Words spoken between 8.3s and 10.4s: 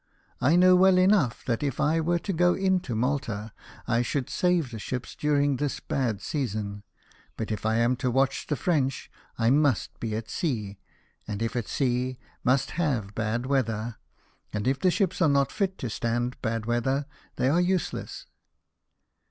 the French, I must be at